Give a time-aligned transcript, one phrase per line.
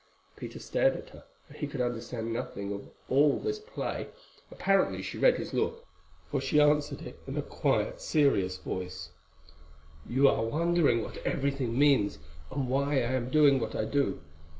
[0.35, 4.07] Peter stared at her, for he could understand nothing of all this play.
[4.49, 5.85] Apparently she read his look,
[6.31, 9.11] for she answered it in a quiet, serious voice:
[10.09, 12.17] "You are wondering what everything means,
[12.51, 14.21] and why I am doing what I do.